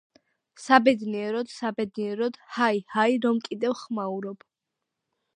[0.61, 4.47] საბედნიეროდ, საბედნიეროდ, ჰაი, ჰაი, რომკიდევ ხმაურობ.